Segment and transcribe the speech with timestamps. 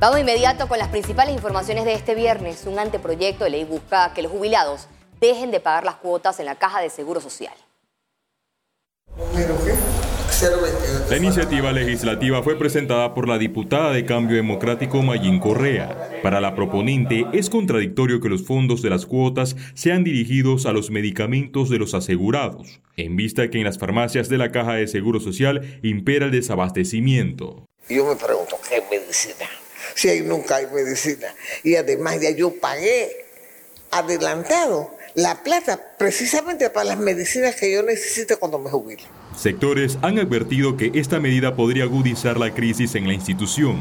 [0.00, 2.64] Vamos de inmediato con las principales informaciones de este viernes.
[2.66, 4.88] Un anteproyecto de ley busca que los jubilados
[5.20, 7.54] dejen de pagar las cuotas en la caja de seguro social.
[11.08, 16.20] La iniciativa legislativa fue presentada por la diputada de Cambio Democrático Mayín Correa.
[16.22, 20.90] Para la proponente es contradictorio que los fondos de las cuotas sean dirigidos a los
[20.90, 25.20] medicamentos de los asegurados, en vista que en las farmacias de la Caja de Seguro
[25.20, 27.64] Social impera el desabastecimiento.
[27.88, 29.46] Yo me pregunto, ¿qué medicina?
[29.94, 31.34] Si ahí nunca hay medicina.
[31.62, 33.24] Y además ya yo pagué
[33.90, 39.04] adelantado la plata precisamente para las medicinas que yo necesito cuando me jubile.
[39.36, 43.80] Sectores han advertido que esta medida podría agudizar la crisis en la institución.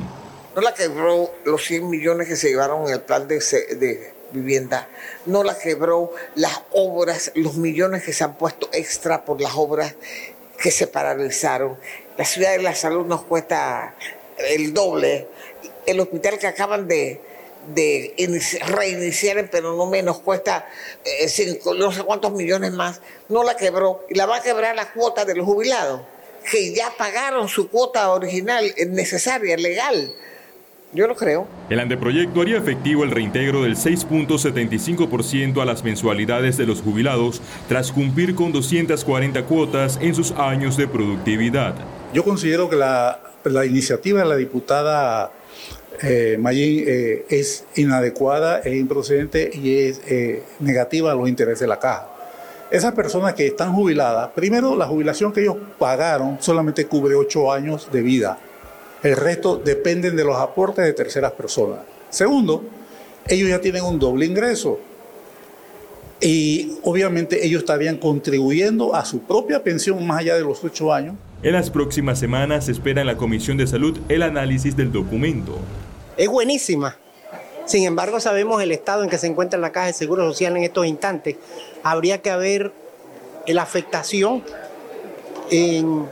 [0.56, 4.88] No la quebró los 100 millones que se llevaron en el plan de, de vivienda,
[5.26, 9.96] no la quebró las obras, los millones que se han puesto extra por las obras
[10.62, 11.78] que se paralizaron.
[12.18, 13.96] La ciudad de la salud nos cuesta
[14.38, 15.28] el doble.
[15.86, 17.22] El hospital que acaban de,
[17.74, 18.14] de
[18.68, 20.68] reiniciar, pero no menos, cuesta
[21.06, 24.92] eh, no sé cuántos millones más, no la quebró y la va a quebrar la
[24.92, 26.02] cuota de los jubilados,
[26.50, 30.14] que ya pagaron su cuota original necesaria, legal.
[30.94, 31.48] Yo lo creo.
[31.72, 37.92] El anteproyecto haría efectivo el reintegro del 6.75% a las mensualidades de los jubilados tras
[37.92, 41.74] cumplir con 240 cuotas en sus años de productividad.
[42.14, 45.32] Yo considero que la, la iniciativa de la diputada
[46.02, 51.68] eh, Mayín eh, es inadecuada, es improcedente y es eh, negativa a los intereses de
[51.68, 52.10] la caja.
[52.72, 57.90] Esas personas que están jubiladas, primero la jubilación que ellos pagaron solamente cubre ocho años
[57.92, 58.40] de vida.
[59.04, 61.80] El resto dependen de los aportes de terceras personas.
[62.10, 62.64] Segundo,
[63.28, 64.80] ellos ya tienen un doble ingreso.
[66.20, 71.16] Y obviamente ellos estarían contribuyendo a su propia pensión más allá de los ocho años.
[71.44, 75.60] En las próximas semanas se espera en la Comisión de Salud el análisis del documento
[76.18, 76.98] es buenísima.
[77.66, 80.64] Sin embargo, sabemos el estado en que se encuentra la Caja de Seguro Social en
[80.64, 81.38] estos instantes.
[81.82, 82.74] Habría que haber
[83.48, 84.44] la afectación
[85.50, 86.06] en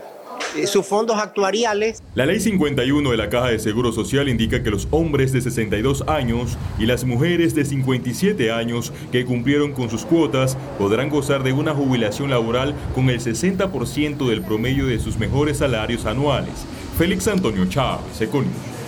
[0.65, 2.01] sus fondos actuariales.
[2.15, 6.05] La ley 51 de la Caja de Seguro Social indica que los hombres de 62
[6.07, 11.53] años y las mujeres de 57 años que cumplieron con sus cuotas podrán gozar de
[11.53, 16.65] una jubilación laboral con el 60% del promedio de sus mejores salarios anuales.
[16.97, 18.80] Félix Antonio Chávez, Econius.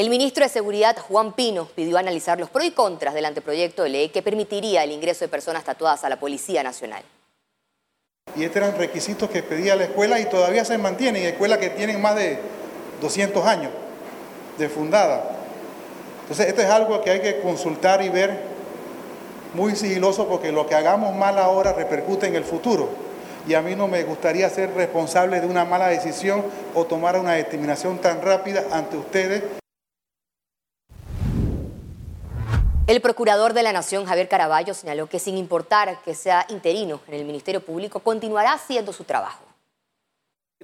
[0.00, 3.90] El ministro de Seguridad, Juan Pino, pidió analizar los pros y contras del anteproyecto de
[3.90, 7.02] ley que permitiría el ingreso de personas tatuadas a la Policía Nacional.
[8.34, 12.00] Y estos eran requisitos que pedía la escuela y todavía se mantienen, escuelas que tienen
[12.00, 12.38] más de
[13.02, 13.72] 200 años
[14.56, 15.36] de fundada.
[16.22, 18.40] Entonces, esto es algo que hay que consultar y ver
[19.52, 22.88] muy sigiloso porque lo que hagamos mal ahora repercute en el futuro.
[23.46, 26.42] Y a mí no me gustaría ser responsable de una mala decisión
[26.74, 29.60] o tomar una determinación tan rápida ante ustedes
[32.90, 37.14] El procurador de la Nación, Javier Caraballo, señaló que sin importar que sea interino en
[37.14, 39.44] el Ministerio Público, continuará haciendo su trabajo.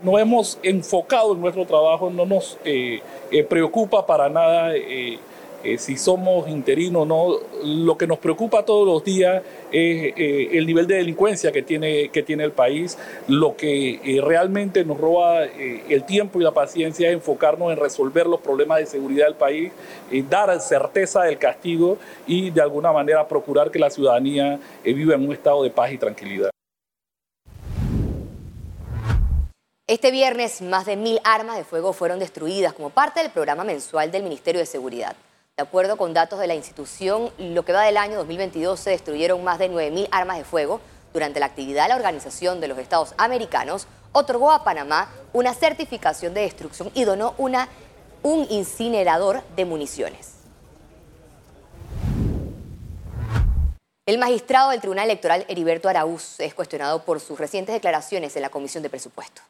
[0.02, 3.00] No hemos enfocado en nuestro trabajo, no nos eh,
[3.30, 5.20] eh, preocupa para nada eh,
[5.66, 10.48] eh, si somos interinos o no, lo que nos preocupa todos los días es eh,
[10.52, 12.96] el nivel de delincuencia que tiene, que tiene el país.
[13.26, 18.26] Lo que eh, realmente nos roba el tiempo y la paciencia es enfocarnos en resolver
[18.26, 19.72] los problemas de seguridad del país,
[20.30, 25.32] dar certeza del castigo y de alguna manera procurar que la ciudadanía viva en un
[25.32, 26.50] estado de paz y tranquilidad.
[29.88, 34.10] Este viernes, más de mil armas de fuego fueron destruidas como parte del programa mensual
[34.10, 35.16] del Ministerio de Seguridad.
[35.58, 39.42] De acuerdo con datos de la institución, lo que va del año 2022 se destruyeron
[39.42, 40.82] más de 9.000 armas de fuego.
[41.14, 46.42] Durante la actividad, la Organización de los Estados Americanos otorgó a Panamá una certificación de
[46.42, 47.70] destrucción y donó una,
[48.22, 50.34] un incinerador de municiones.
[54.04, 58.50] El magistrado del Tribunal Electoral, Heriberto Araúz, es cuestionado por sus recientes declaraciones en la
[58.50, 59.40] Comisión de Presupuesto.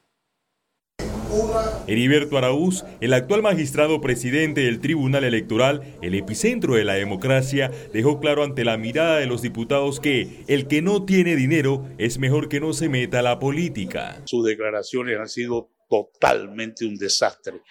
[1.86, 8.20] Heriberto Araúz, el actual magistrado presidente del Tribunal Electoral, el epicentro de la democracia, dejó
[8.20, 12.48] claro ante la mirada de los diputados que el que no tiene dinero es mejor
[12.48, 14.22] que no se meta a la política.
[14.26, 17.62] Sus declaraciones han sido totalmente un desastre,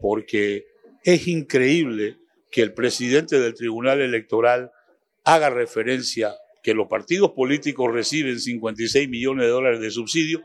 [0.00, 0.66] porque
[1.04, 2.18] es increíble
[2.50, 4.70] que el presidente del Tribunal Electoral
[5.24, 10.42] haga referencia que los partidos políticos reciben 56 millones de dólares de subsidio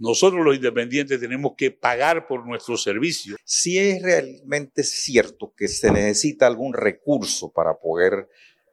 [0.00, 3.38] nosotros los independientes tenemos que pagar por nuestros servicios.
[3.44, 8.26] Si es realmente cierto que se necesita algún recurso para poder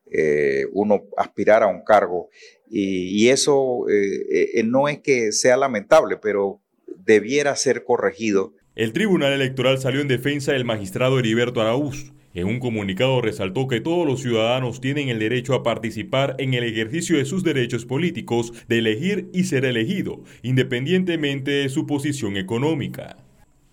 [0.09, 2.29] eh, uno aspirar a un cargo,
[2.69, 6.61] y, eso eh, eh, no es que sea lamentable, pero
[6.97, 8.53] debiera ser corregido.
[8.75, 12.13] El Tribunal Electoral salió en defensa del magistrado Heriberto Araúz.
[12.37, 16.65] En un comunicado resaltó que todos los ciudadanos tienen el derecho a participar en el
[16.65, 23.17] ejercicio de sus derechos políticos de elegir y ser elegido, independientemente de su posición económica.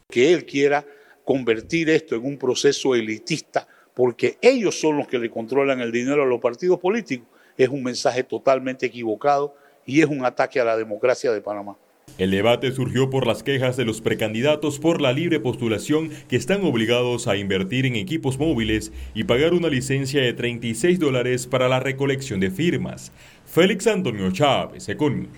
[0.09, 0.87] Que él quiera
[1.27, 6.23] convertir esto en un proceso elitista porque ellos son los que le controlan el dinero
[6.23, 7.29] a los partidos políticos,
[7.59, 11.77] es un mensaje totalmente equivocado y es un ataque a la democracia de Panamá.
[12.17, 16.65] El debate surgió por las quejas de los precandidatos por la libre postulación que están
[16.65, 21.81] obligados a invertir en equipos móviles y pagar una licencia de 36 dólares para la
[21.81, 23.11] recolección de firmas.
[23.47, 25.29] Félix Antonio Chávez, Econius.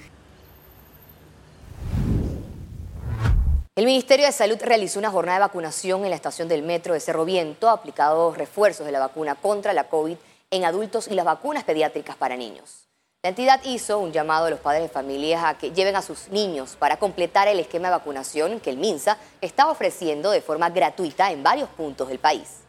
[3.74, 7.00] El Ministerio de Salud realizó una jornada de vacunación en la estación del metro de
[7.00, 10.16] Cerro Viento, aplicado refuerzos de la vacuna contra la COVID
[10.50, 12.85] en adultos y las vacunas pediátricas para niños.
[13.26, 16.28] La entidad hizo un llamado a los padres de familias a que lleven a sus
[16.28, 21.32] niños para completar el esquema de vacunación que el MINSA está ofreciendo de forma gratuita
[21.32, 22.60] en varios puntos del país.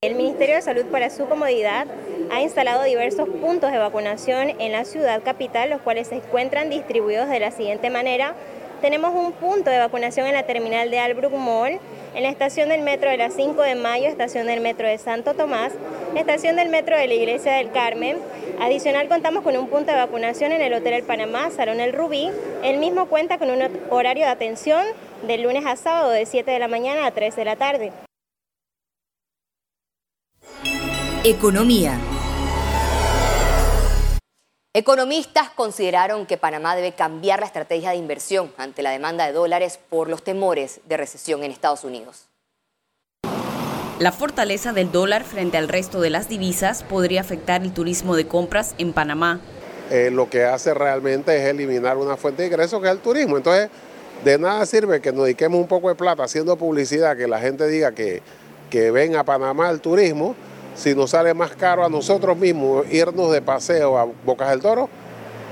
[0.00, 1.86] El Ministerio de Salud, para su comodidad,
[2.30, 7.28] ha instalado diversos puntos de vacunación en la ciudad capital, los cuales se encuentran distribuidos
[7.28, 8.34] de la siguiente manera
[8.82, 11.78] tenemos un punto de vacunación en la terminal de Albrook Mall,
[12.16, 15.34] en la estación del metro de la 5 de Mayo, estación del metro de Santo
[15.34, 15.72] Tomás,
[16.16, 18.18] estación del metro de la Iglesia del Carmen.
[18.60, 22.30] Adicional contamos con un punto de vacunación en el Hotel El Panamá, Salón El Rubí.
[22.62, 24.84] El mismo cuenta con un horario de atención
[25.26, 27.92] de lunes a sábado de 7 de la mañana a 3 de la tarde.
[31.24, 31.98] Economía.
[34.74, 39.78] Economistas consideraron que Panamá debe cambiar la estrategia de inversión ante la demanda de dólares
[39.90, 42.31] por los temores de recesión en Estados Unidos.
[43.98, 48.26] La fortaleza del dólar frente al resto de las divisas podría afectar el turismo de
[48.26, 49.40] compras en Panamá.
[49.90, 53.36] Eh, lo que hace realmente es eliminar una fuente de ingresos que es el turismo.
[53.36, 53.68] Entonces,
[54.24, 57.68] de nada sirve que nos dediquemos un poco de plata haciendo publicidad, que la gente
[57.68, 58.22] diga que,
[58.70, 60.34] que ven a Panamá el turismo,
[60.74, 64.88] si nos sale más caro a nosotros mismos irnos de paseo a Bocas del Toro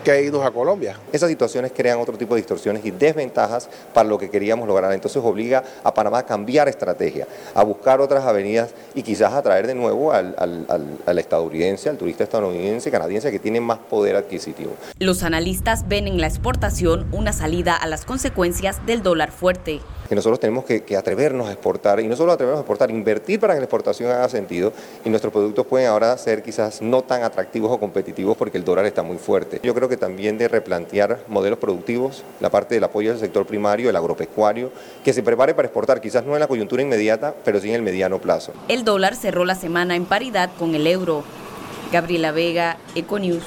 [0.02, 0.96] que irnos a Colombia.
[1.12, 4.92] Esas situaciones crean otro tipo de distorsiones y desventajas para lo que queríamos lograr.
[4.92, 9.74] Entonces obliga a Panamá a cambiar estrategia, a buscar otras avenidas y quizás atraer de
[9.74, 14.72] nuevo al, al estadounidense, al turista estadounidense, canadiense que tiene más poder adquisitivo.
[14.98, 19.80] Los analistas ven en la exportación una salida a las consecuencias del dólar fuerte
[20.10, 23.54] que nosotros tenemos que, atrevernos a exportar, y no solo atrevernos a exportar, invertir para
[23.54, 24.72] que la exportación haga sentido,
[25.04, 28.86] y nuestros productos pueden ahora ser quizás no tan atractivos o competitivos porque el dólar
[28.86, 29.60] está muy fuerte.
[29.62, 33.90] Yo creo que también de replantear modelos productivos, la parte del apoyo del sector primario,
[33.90, 34.72] el agropecuario,
[35.04, 37.82] que se prepare para exportar, quizás no en la coyuntura inmediata, pero sí en el
[37.82, 38.54] mediano plazo.
[38.68, 41.24] El dólar cerró la semana en paridad con el euro.
[41.92, 43.44] Gabriela Vega, Econews.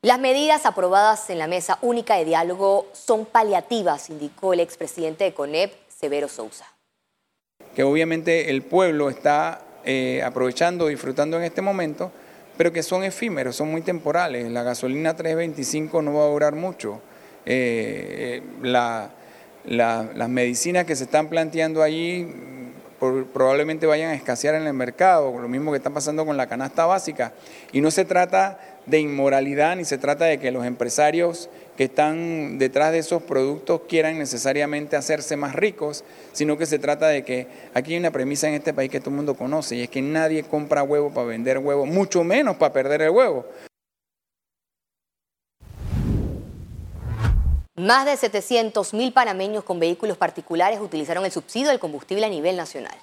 [0.00, 5.32] Las medidas aprobadas en la mesa única de diálogo son paliativas, indicó el expresidente de
[5.32, 6.66] CONEP, Severo Sousa.
[7.74, 12.12] Que obviamente el pueblo está eh, aprovechando, disfrutando en este momento,
[12.56, 14.50] pero que son efímeros, son muy temporales.
[14.50, 17.00] La gasolina 325 no va a durar mucho.
[17.46, 19.10] Eh, eh,
[19.64, 22.26] las medicinas que se están planteando allí
[23.32, 26.86] probablemente vayan a escasear en el mercado, lo mismo que está pasando con la canasta
[26.86, 27.32] básica.
[27.72, 32.58] Y no se trata de inmoralidad ni se trata de que los empresarios que están
[32.58, 37.48] detrás de esos productos quieran necesariamente hacerse más ricos, sino que se trata de que
[37.74, 40.02] aquí hay una premisa en este país que todo el mundo conoce y es que
[40.02, 43.46] nadie compra huevo para vender huevo, mucho menos para perder el huevo.
[47.84, 52.56] Más de 700 mil panameños con vehículos particulares utilizaron el subsidio del combustible a nivel
[52.56, 52.96] nacional.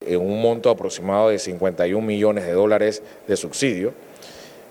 [0.00, 3.92] En un monto aproximado de 51 millones de dólares de subsidio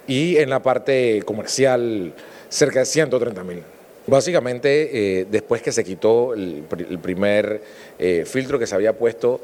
[0.08, 2.16] y en la parte comercial
[2.50, 3.62] cerca de 130 mil.
[4.08, 6.64] Básicamente, eh, después que se quitó el,
[7.00, 7.62] primer
[8.00, 9.42] eh, filtro que se había puesto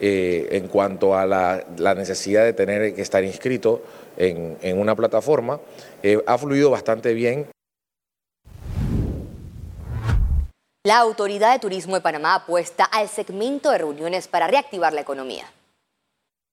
[0.00, 3.82] eh, en cuanto a la, necesidad de tener que estar inscrito
[4.16, 5.60] en, en una plataforma,
[6.26, 7.51] ha fluido bastante bien.
[10.84, 15.44] La Autoridad de Turismo de Panamá apuesta al segmento de reuniones para reactivar la economía.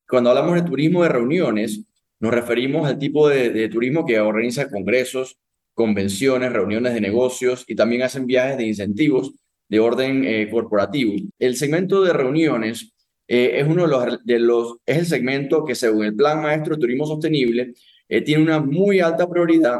[0.07, 1.83] Cuando hablamos de turismo de reuniones,
[2.19, 5.39] nos referimos al tipo de, turismo que organiza congresos,
[5.73, 9.33] convenciones, reuniones de negocios y también hacen viajes de incentivos
[9.67, 11.13] de orden eh, corporativo.
[11.39, 12.93] El segmento de reuniones
[13.27, 16.81] eh, es uno de los, de es el segmento que según el Plan Maestro de
[16.81, 17.73] Turismo Sostenible
[18.07, 19.79] eh, tiene una muy alta prioridad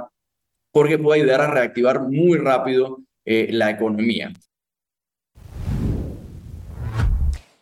[0.71, 4.33] porque puede ayudar a reactivar muy rápido eh, la economía.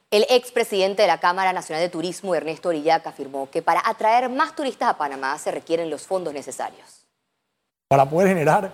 [0.09, 4.55] El expresidente de la Cámara Nacional de Turismo, Ernesto Orillac, afirmó que para atraer más
[4.55, 7.05] turistas a Panamá se requieren los fondos necesarios.
[7.89, 8.73] Para poder generar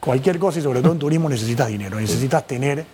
[0.00, 2.86] cualquier cosa y sobre todo en turismo necesitas dinero, necesitas tener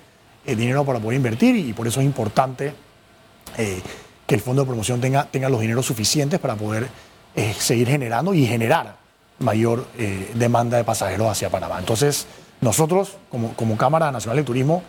[0.44, 2.75] eh, dinero para poder invertir y por eso es importante
[3.56, 3.80] eh,
[4.26, 6.88] que el fondo de promoción tenga, tenga los dineros suficientes para poder
[7.37, 8.97] eh, seguir generando y generar
[9.38, 9.87] mayor
[10.35, 11.78] demanda de pasajeros hacia Panamá.
[11.80, 12.26] Entonces,
[12.64, 14.83] nosotros como, como Cámara Nacional de Turismo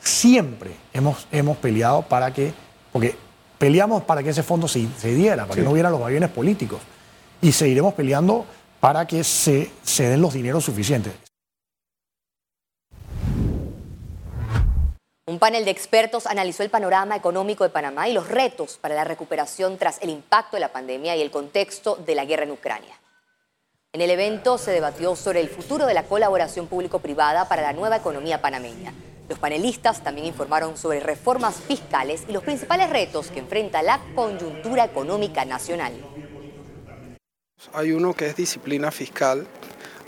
[0.00, 2.52] siempre hemos, hemos peleado para que,
[2.92, 3.16] porque
[3.58, 6.80] peleamos para que ese fondo se, se diera, para que no hubiera los aviones políticos
[7.40, 8.44] y seguiremos peleando
[8.80, 11.14] para que se, se den los dineros suficientes.
[15.26, 19.04] Un panel de expertos analizó el panorama económico de Panamá y los retos para la
[19.04, 22.94] recuperación tras el impacto de la pandemia y el contexto de la guerra en Ucrania.
[23.94, 27.98] En el evento se debatió sobre el futuro de la colaboración público-privada para la nueva
[27.98, 28.92] economía panameña.
[29.28, 34.84] Los panelistas también informaron sobre reformas fiscales y los principales retos que enfrenta la coyuntura
[34.84, 35.92] económica nacional.
[37.72, 39.46] Hay uno que es disciplina fiscal,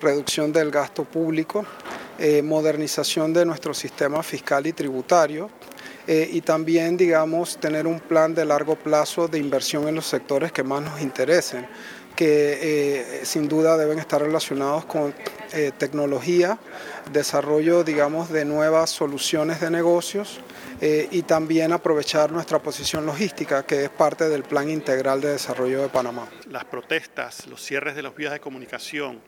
[0.00, 1.64] reducción del gasto público,
[2.18, 5.48] eh, modernización de nuestro sistema fiscal y tributario
[6.08, 10.50] eh, y también, digamos, tener un plan de largo plazo de inversión en los sectores
[10.50, 11.68] que más nos interesen,
[12.16, 12.58] que
[13.20, 15.14] eh, sin duda deben estar relacionados con
[15.78, 16.58] tecnología,
[17.12, 20.40] desarrollo, digamos, de nuevas soluciones de negocios
[20.82, 25.88] y también aprovechar nuestra posición logística, que es parte del Plan Integral de Desarrollo de
[25.88, 26.28] Panamá.
[26.50, 29.20] Las protestas, los cierres de las vías de comunicación,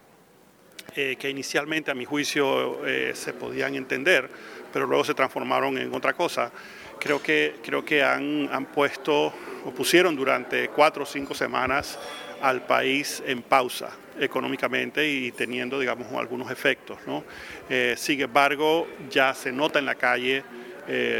[0.96, 4.28] eh, que inicialmente a mi juicio eh, se podían entender,
[4.72, 6.50] pero luego se transformaron en otra cosa.
[6.98, 9.32] Creo que, creo que han, han puesto
[9.64, 11.98] o pusieron durante cuatro o cinco semanas
[12.42, 16.98] al país en pausa económicamente y teniendo, digamos, algunos efectos.
[17.06, 17.24] ¿no?
[17.68, 20.42] Eh, sin embargo, ya se nota en la calle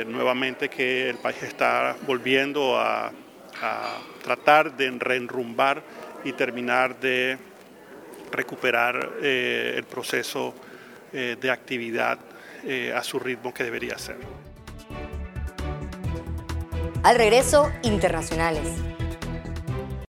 [0.07, 3.13] nuevamente que el país está volviendo a,
[4.23, 5.83] tratar de reenrumbar
[6.25, 7.37] y terminar de
[8.31, 10.55] recuperar eh, el proceso
[11.13, 12.19] eh, de actividad
[12.65, 14.17] eh, a su ritmo que debería ser.
[17.03, 18.69] Al regreso, internacionales.